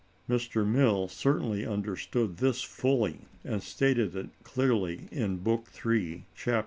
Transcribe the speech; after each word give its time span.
(Mr. 0.27 0.65
Mill 0.65 1.07
certainly 1.07 1.63
understood 1.63 2.37
this 2.37 2.63
fully, 2.63 3.27
and 3.45 3.61
stated 3.61 4.15
it 4.15 4.31
clearly 4.43 4.93
again 4.95 5.09
in 5.11 5.37
Book 5.37 5.67
III, 5.85 6.25
Chap. 6.35 6.59